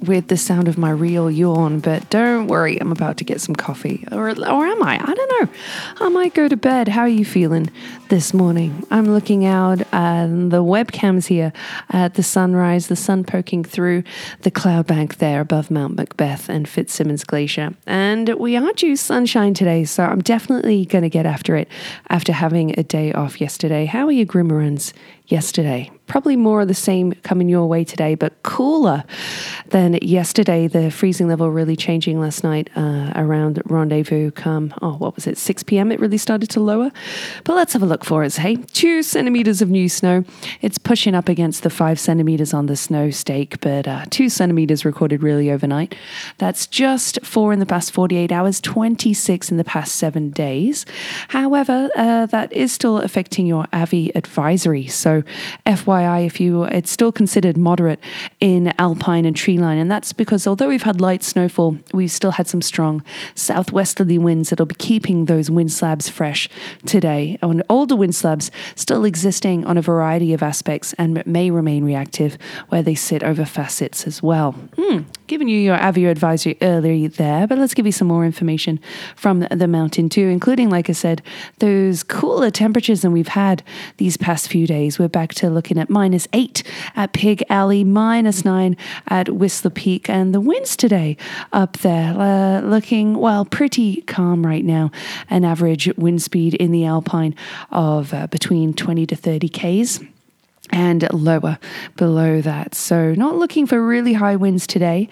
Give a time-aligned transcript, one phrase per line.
[0.00, 3.54] with the sound of my real yawn, but don't worry, I'm about to get some
[3.54, 4.06] coffee.
[4.12, 5.00] Or, or am I?
[5.02, 5.48] I don't know.
[6.00, 6.88] I might go to bed.
[6.88, 7.70] How are you feeling
[8.08, 8.86] this morning?
[8.90, 11.52] I'm looking out and the webcams here
[11.90, 14.04] at the sunrise, the sun poking through
[14.42, 17.74] the cloud bank there above Mount Macbeth and Fitzsimmons Glacier.
[17.86, 21.68] And we are due sunshine today, so I'm definitely going to get after it
[22.08, 23.86] after having a day off yesterday.
[23.86, 24.92] How are your groomers
[25.28, 25.90] yesterday?
[26.06, 29.04] Probably more of the same coming your way today, but cooler
[29.68, 30.66] than yesterday.
[30.66, 35.36] The freezing level really changing last night uh, around rendezvous come, oh, what was it,
[35.36, 35.92] 6 p.m.
[35.92, 36.90] It really started to lower.
[37.44, 38.56] But let's have a look for us, hey?
[38.56, 40.24] Two centimeters of new snow.
[40.62, 44.84] It's pushing up against the five centimeters on the snow stake, but uh, two centimeters
[44.84, 45.94] recorded really overnight.
[46.38, 50.86] That's just four in the past 48 hours, 26 in the past seven days.
[51.28, 54.86] However, uh, that is still affecting your AVI advisory.
[54.86, 55.17] So,
[55.66, 57.98] FY FYI, if you, it's still considered moderate
[58.40, 62.46] in alpine and treeline, and that's because although we've had light snowfall, we've still had
[62.46, 63.02] some strong
[63.34, 66.48] southwesterly winds that'll be keeping those wind slabs fresh
[66.84, 67.38] today.
[67.42, 72.36] And older wind slabs still existing on a variety of aspects and may remain reactive
[72.68, 74.52] where they sit over facets as well.
[74.76, 78.78] Hmm, giving you your Avio advisory earlier there, but let's give you some more information
[79.16, 81.22] from the mountain too, including, like I said,
[81.58, 83.62] those cooler temperatures than we've had
[83.96, 84.98] these past few days.
[84.98, 86.62] We're back to looking at at minus eight
[86.94, 88.76] at Pig Alley, minus nine
[89.08, 90.08] at Whistler Peak.
[90.08, 91.16] And the winds today
[91.52, 94.90] up there uh, looking, well, pretty calm right now.
[95.30, 97.34] An average wind speed in the Alpine
[97.70, 100.00] of uh, between 20 to 30 Ks
[100.70, 101.58] and lower
[101.96, 102.74] below that.
[102.74, 105.08] So, not looking for really high winds today,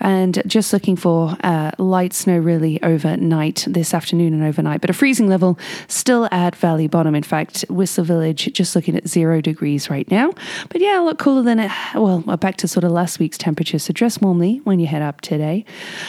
[0.00, 4.80] and just looking for uh, light snow really overnight this afternoon and overnight.
[4.80, 7.14] But a freezing level still at Valley Bottom.
[7.14, 10.32] In fact, Whistler Village just looking at zero degrees right now.
[10.68, 11.70] But yeah, a lot cooler than it.
[11.94, 13.78] Well, back to sort of last week's temperature.
[13.78, 15.64] So, dress warmly when you head up today.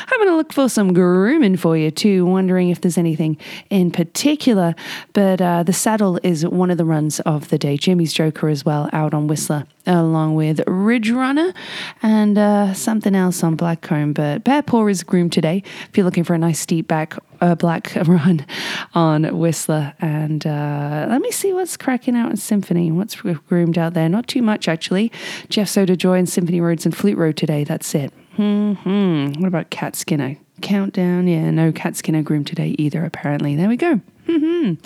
[0.07, 2.25] I'm going to look for some grooming for you too.
[2.25, 3.37] Wondering if there's anything
[3.69, 4.75] in particular.
[5.13, 7.77] But uh, the saddle is one of the runs of the day.
[7.77, 11.53] Jimmy's Joker as well out on Whistler, along with Ridge Runner
[12.01, 14.13] and uh, something else on Blackcomb.
[14.13, 17.55] But Bear Paw is groomed today if you're looking for a nice steep back uh,
[17.55, 18.45] black run
[18.93, 19.93] on Whistler.
[19.99, 22.91] And uh, let me see what's cracking out in Symphony.
[22.91, 24.09] What's groomed out there?
[24.09, 25.11] Not too much, actually.
[25.49, 27.63] Jeff Soda Joy and Symphony Roads and Fleet Road today.
[27.63, 28.13] That's it.
[28.35, 29.33] Hmm.
[29.33, 30.37] What about Cat Skinner?
[30.61, 31.27] Countdown.
[31.27, 33.55] Yeah, no Cat Skinner groomed today either, apparently.
[33.55, 34.01] There we go.
[34.29, 34.85] Mm-hmm.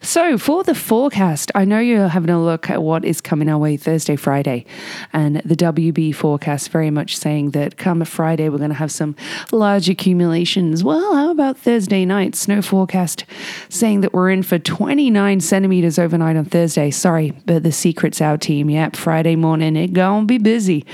[0.00, 3.58] So, for the forecast, I know you're having a look at what is coming our
[3.58, 4.64] way Thursday, Friday,
[5.12, 9.14] and the WB forecast very much saying that come Friday, we're going to have some
[9.52, 10.82] large accumulations.
[10.82, 12.34] Well, how about Thursday night?
[12.34, 13.26] Snow forecast
[13.68, 16.90] saying that we're in for 29 centimeters overnight on Thursday.
[16.90, 18.70] Sorry, but the secret's out, team.
[18.70, 20.86] Yep, Friday morning, it gonna be busy.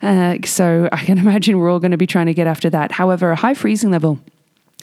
[0.00, 2.92] Uh, so, I can imagine we're all going to be trying to get after that.
[2.92, 4.20] However, a high freezing level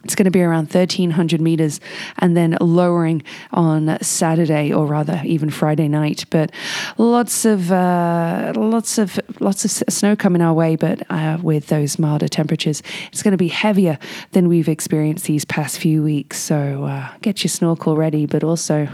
[0.04, 1.80] it's going to be around 1300 meters
[2.20, 3.22] and then lowering
[3.52, 6.26] on Saturday or rather even Friday night.
[6.30, 6.52] But
[6.98, 10.76] lots of uh, lots of lots of snow coming our way.
[10.76, 13.98] But uh, with those milder temperatures, it's going to be heavier
[14.32, 16.40] than we've experienced these past few weeks.
[16.40, 18.88] So uh, get your snorkel ready, but also,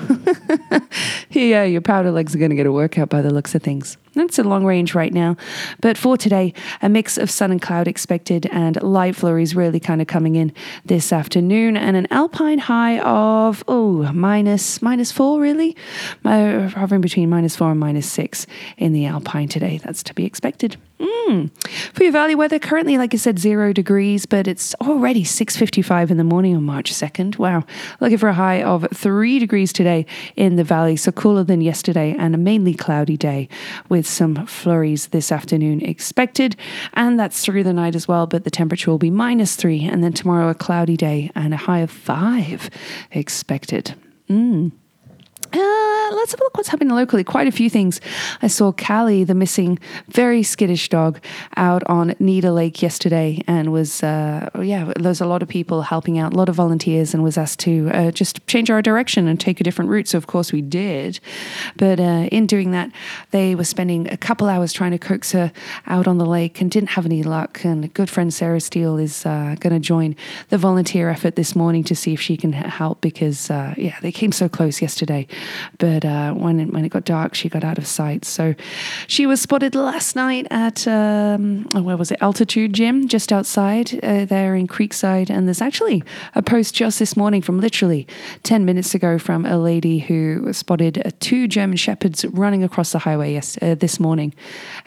[1.30, 3.98] yeah, your powder legs are going to get a workout by the looks of things.
[4.16, 5.36] It's a long range right now.
[5.82, 10.02] But for today, a mix of sun and cloud expected and light flurries really kind
[10.02, 10.54] of coming in
[10.86, 15.76] this afternoon and an alpine high of, oh, minus, minus four really?
[16.24, 18.48] Uh, hovering between minus four and minus six
[18.78, 19.80] in the alpine today.
[19.84, 20.78] That's to be expected.
[21.00, 21.50] Mm.
[21.94, 26.18] For your valley weather, currently, like I said, zero degrees, but it's already 6.55 in
[26.18, 27.38] the morning on March 2nd.
[27.38, 27.66] Wow.
[28.00, 30.06] Looking for a high of three degrees today
[30.38, 33.50] in the valley, so cooler than yesterday and a mainly cloudy day
[33.90, 36.56] with some flurries this afternoon expected.
[36.94, 39.84] And that's through the night as well, but the temperature will be minus three.
[39.84, 42.70] And then tomorrow, a cloudy day and a high of five
[43.12, 43.96] expected.
[44.30, 44.72] Mm.
[45.54, 47.24] Uh, let's have a look what's happening locally.
[47.24, 48.02] Quite a few things.
[48.42, 51.20] I saw Callie, the missing, very skittish dog,
[51.58, 56.18] out on Nita Lake yesterday, and was uh, yeah, there's a lot of people helping
[56.18, 59.40] out, a lot of volunteers, and was asked to uh, just change our direction and
[59.40, 60.08] take a different route.
[60.08, 61.20] So of course we did,
[61.76, 62.92] but uh, in doing that,
[63.32, 65.52] they were spending a couple hours trying to coax her
[65.88, 67.64] out on the lake and didn't have any luck.
[67.64, 70.16] And good friend Sarah Steele is uh, going to join
[70.50, 74.12] the volunteer effort this morning to see if she can help because uh, yeah, they
[74.12, 75.28] came so close yesterday
[75.78, 78.26] but uh, when it, when it got dark, she got out of sight.
[78.26, 78.56] So
[79.08, 82.20] she was spotted last night at um, oh, where was it?
[82.22, 85.30] Altitude Gym, just outside uh, there in Creekside.
[85.30, 86.04] And there's actually
[86.34, 88.08] a post just this morning from literally
[88.44, 93.00] ten minutes ago from a lady who spotted uh, two German shepherds running across the
[93.00, 94.34] highway yes, uh, this morning,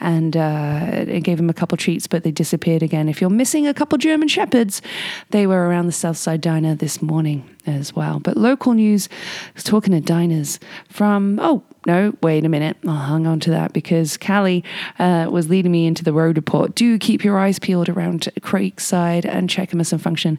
[0.00, 3.09] and uh, it gave them a couple treats, but they disappeared again.
[3.09, 4.83] If you're missing a couple German shepherds,
[5.31, 8.20] they were around the Southside Diner this morning as well.
[8.20, 9.09] But local news,
[9.65, 12.76] talking to diners from, oh, no, wait a minute.
[12.87, 14.62] I'll hang on to that because Callie
[14.99, 16.75] uh, was leading me into the road report.
[16.75, 20.38] Do keep your eyes peeled around Creekside and Cheakamus Function.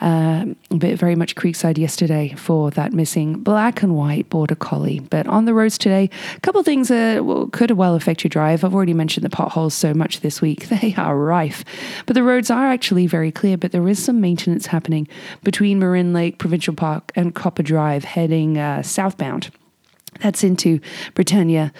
[0.00, 5.00] Uh, but very much Creekside yesterday for that missing black and white border collie.
[5.00, 8.62] But on the roads today, a couple things that could well affect your drive.
[8.62, 10.68] I've already mentioned the potholes so much this week.
[10.84, 11.64] They are rife.
[12.04, 15.08] But the roads are actually very clear, but there is some maintenance happening
[15.42, 19.50] between Murrin Lake Provincial Park and Copper Drive heading uh, southbound.
[20.20, 20.80] That's into
[21.14, 21.72] Britannia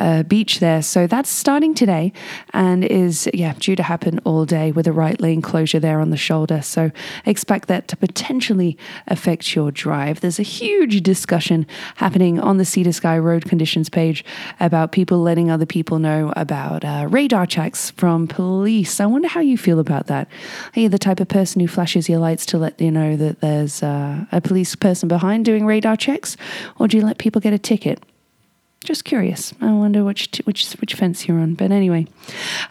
[0.00, 0.82] uh, Beach there.
[0.82, 2.12] So that's starting today
[2.52, 6.10] and is, yeah, due to happen all day with a right lane closure there on
[6.10, 6.62] the shoulder.
[6.62, 6.90] So
[7.26, 10.20] expect that to potentially affect your drive.
[10.20, 11.66] There's a huge discussion
[11.96, 14.24] happening on the Sea to Sky road conditions page
[14.58, 19.00] about people letting other people know about uh, radar checks from police.
[19.00, 20.28] I wonder how you feel about that.
[20.74, 23.40] Are you the type of person who flashes your lights to let you know that
[23.40, 26.36] there's uh, a police person behind doing radar checks?
[26.78, 27.81] Or do you let people get a ticket?
[28.84, 29.54] Just curious.
[29.60, 31.54] I wonder which which which fence you're on.
[31.54, 32.06] But anyway,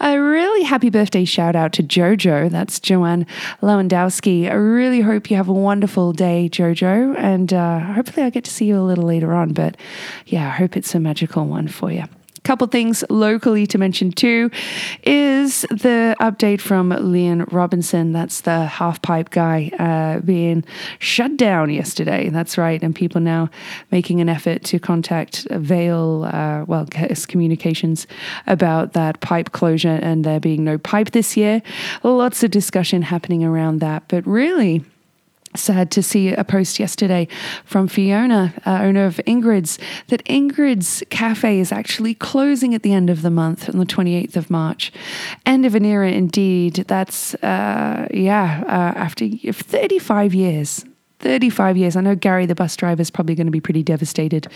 [0.01, 2.49] a really happy birthday shout out to Jojo.
[2.49, 3.25] That's Joanne
[3.61, 4.49] Lewandowski.
[4.49, 8.51] I really hope you have a wonderful day, Jojo, and uh, hopefully I get to
[8.51, 9.53] see you a little later on.
[9.53, 9.77] But
[10.25, 12.03] yeah, I hope it's a magical one for you
[12.43, 14.49] couple things locally to mention too
[15.03, 18.13] is the update from Leon Robinson.
[18.13, 20.63] That's the half pipe guy uh, being
[20.99, 22.29] shut down yesterday.
[22.29, 22.81] That's right.
[22.81, 23.49] And people now
[23.91, 26.87] making an effort to contact Vail, uh, well,
[27.27, 28.07] Communications
[28.47, 31.61] about that pipe closure and there being no pipe this year.
[32.03, 34.03] Lots of discussion happening around that.
[34.07, 34.83] But really,
[35.55, 37.27] sad to see a post yesterday
[37.65, 39.77] from Fiona, uh, owner of Ingrid's,
[40.07, 44.35] that Ingrid's cafe is actually closing at the end of the month on the 28th
[44.35, 44.91] of March.
[45.45, 46.75] End of an era indeed.
[46.87, 50.85] That's, uh, yeah, uh, after 35 years.
[51.21, 51.95] 35 years.
[51.95, 54.47] I know Gary, the bus driver, is probably going to be pretty devastated.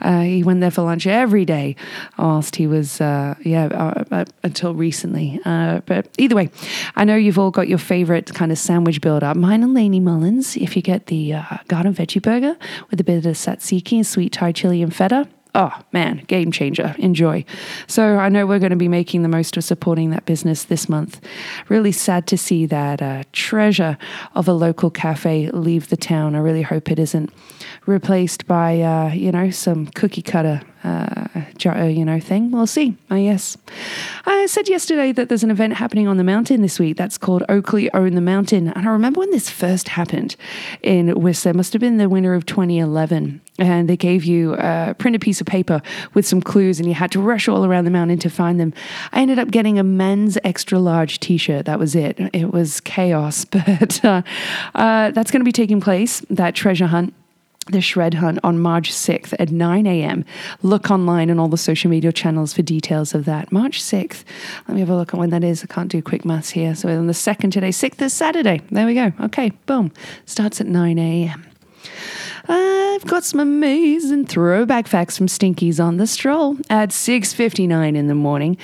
[0.00, 1.76] Uh, he went there for lunch every day,
[2.18, 5.40] whilst he was, uh, yeah, uh, uh until recently.
[5.44, 6.50] Uh, but either way,
[6.96, 9.36] I know you've all got your favorite kind of sandwich build up.
[9.36, 12.56] Mine and Laney Mullins, if you get the uh, garden veggie burger
[12.90, 16.94] with a bit of tzatziki and sweet Thai chili and feta oh man, game changer.
[16.98, 17.44] Enjoy.
[17.86, 20.88] So I know we're going to be making the most of supporting that business this
[20.88, 21.20] month.
[21.68, 23.98] Really sad to see that uh, treasure
[24.34, 26.34] of a local cafe leave the town.
[26.34, 27.32] I really hope it isn't
[27.86, 31.28] replaced by, uh, you know, some cookie cutter uh,
[31.64, 32.50] uh, you know, thing.
[32.50, 32.96] We'll see.
[33.08, 33.56] I uh, yes.
[34.26, 37.44] I said yesterday that there's an event happening on the mountain this week that's called
[37.48, 38.68] Oakley Own the Mountain.
[38.68, 40.34] And I remember when this first happened
[40.82, 43.40] in Whistler, must have been the winter of 2011.
[43.58, 45.82] And they gave you a printed piece of paper
[46.14, 48.72] with some clues, and you had to rush all around the mountain to find them.
[49.12, 51.66] I ended up getting a men's extra large t shirt.
[51.66, 52.18] That was it.
[52.32, 53.46] It was chaos.
[53.62, 54.22] But uh,
[54.74, 57.14] uh, that's going to be taking place, that treasure hunt
[57.66, 60.24] the Shred Hunt on March 6th at 9 a.m.
[60.62, 63.52] Look online on all the social media channels for details of that.
[63.52, 64.24] March 6th.
[64.66, 65.62] Let me have a look at when that is.
[65.62, 66.74] I can't do quick maths here.
[66.74, 68.60] So on the 2nd today, 6th is Saturday.
[68.70, 69.12] There we go.
[69.20, 69.92] Okay, boom.
[70.26, 71.46] Starts at 9 a.m.
[72.48, 78.06] Uh, I've got some amazing throwback facts from Stinkies on the stroll at 6:59 in
[78.06, 78.56] the morning.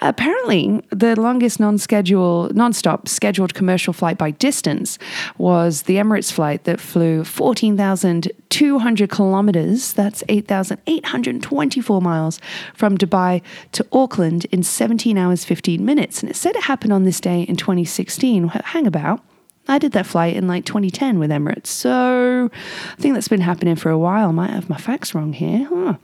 [0.00, 4.96] Apparently, the longest non-schedule non-stop scheduled commercial flight by distance
[5.38, 12.40] was the Emirates flight that flew 14,200 kilometers, that's 8,824 miles
[12.74, 13.42] from Dubai
[13.72, 16.22] to Auckland in 17 hours 15 minutes.
[16.22, 18.46] And it said it happened on this day in 2016.
[18.46, 19.20] Hang about.
[19.68, 21.68] I did that flight in like 2010 with Emirates.
[21.68, 24.32] So I think that's been happening for a while.
[24.32, 25.66] Might have my facts wrong here.
[25.68, 25.94] Huh.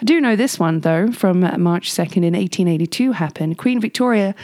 [0.00, 3.58] I do know this one, though, from March 2nd in 1882 happened.
[3.58, 4.34] Queen Victoria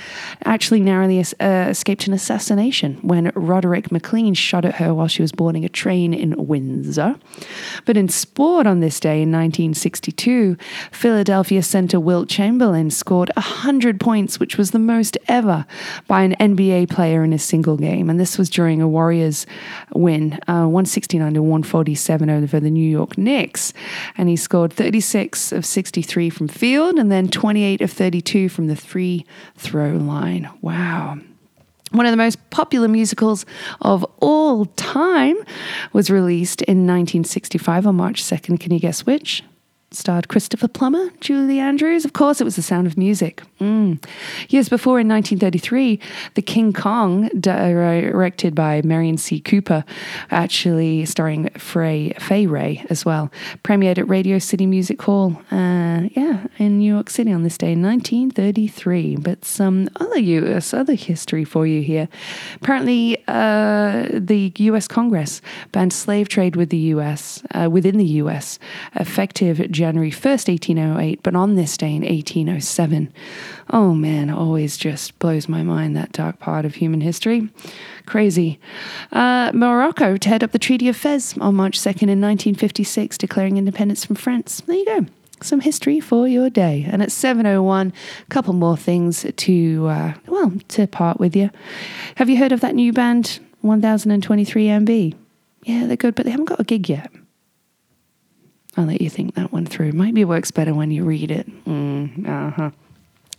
[0.44, 5.32] actually narrowly uh, escaped an assassination when Roderick MacLean shot at her while she was
[5.32, 7.16] boarding a train in Windsor.
[7.84, 10.56] But in sport on this day in 1962,
[10.92, 15.66] Philadelphia center Wilt Chamberlain scored 100 points, which was the most ever
[16.06, 18.08] by an NBA player in a single game.
[18.08, 19.47] And this was during a Warriors
[19.95, 23.73] win, uh, 169 to 147 over the New York Knicks.
[24.17, 28.75] And he scored 36 of 63 from field and then 28 of 32 from the
[28.75, 29.25] free
[29.57, 30.50] throw line.
[30.61, 31.19] Wow.
[31.93, 33.47] One of the most popular musicals
[33.81, 35.37] of all time
[35.93, 38.59] was released in 1965 on March 2nd.
[38.59, 39.45] Can you guess which?
[39.90, 42.04] Starred Christopher Plummer, Julie Andrews.
[42.04, 43.42] Of course, it was The Sound of Music.
[43.59, 44.04] Mm.
[44.50, 45.99] Years before, in 1933,
[46.35, 49.40] The King Kong, directed by Merian C.
[49.40, 49.85] Cooper,
[50.30, 53.33] actually starring Frey, Fay Wray as well,
[53.64, 57.73] premiered at Radio City Music Hall, uh, yeah, in New York City on this day
[57.73, 59.16] in 1933.
[59.16, 62.09] But some other US, other history for you here.
[62.57, 65.40] Apparently, uh, the US Congress
[65.73, 68.59] banned slave trade with the US, uh, within the US,
[68.95, 73.12] effective January 1st, 1808, but on this day in 1807.
[73.70, 77.49] Oh man, always just blows my mind that dark part of human history.
[78.04, 78.58] Crazy.
[79.12, 84.04] Uh, Morocco teared up the Treaty of Fez on March 2nd in 1956, declaring independence
[84.04, 84.62] from France.
[84.66, 85.06] There you go
[85.40, 86.85] some history for your day.
[86.90, 91.50] And at 7.01, a couple more things to, uh, well, to part with you.
[92.16, 95.14] Have you heard of that new band, 1023 MB?
[95.62, 97.11] Yeah, they're good, but they haven't got a gig yet.
[98.78, 99.90] I'll let you think that one through.
[99.90, 101.64] Maybe it works better when you read it.
[101.64, 102.70] Mm, uh huh.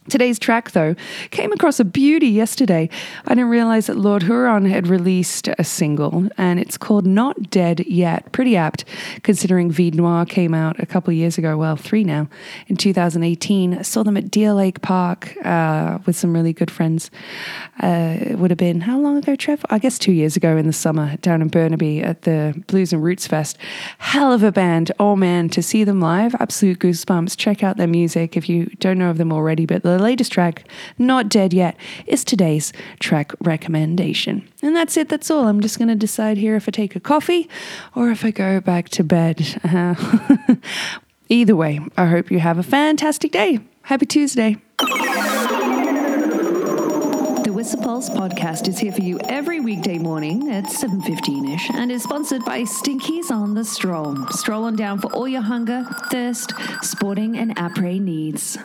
[0.10, 0.96] Today's track, though,
[1.32, 2.90] came across a beauty yesterday.
[3.26, 7.82] I didn't realize that Lord Huron had released a single, and it's called Not Dead
[7.82, 8.32] Yet.
[8.32, 8.86] Pretty apt,
[9.24, 12.28] considering Vide Noir came out a couple years ago, well, three now,
[12.68, 13.78] in 2018.
[13.78, 17.12] I saw them at Deer Lake Park uh, with some really good friends.
[17.82, 19.64] Uh, it would have been, how long ago, Trev?
[19.70, 23.04] I guess two years ago in the summer down in Burnaby at the Blues and
[23.04, 23.58] Roots Fest.
[24.00, 24.92] Hell of a band.
[25.00, 27.38] Oh, man, to see them live, absolute goosebumps.
[27.38, 30.66] Check out their music if you don't know of them already, but the latest track,
[30.98, 31.76] Not Dead Yet,
[32.08, 34.48] is today's track recommendation.
[34.62, 35.48] And that's it, that's all.
[35.48, 37.50] I'm just going to decide here if I take a coffee
[37.96, 39.60] or if I go back to bed.
[39.64, 39.96] Uh,
[41.30, 43.60] either way, I hope you have a fantastic day.
[43.84, 44.58] Happy Tuesday.
[47.44, 52.04] The Whistler Pulse podcast is here for you every weekday morning at 7.15ish and is
[52.04, 54.16] sponsored by Stinkies on the Stroll.
[54.30, 56.54] Stroll on down for all your hunger, thirst,
[56.84, 58.58] sporting and après needs.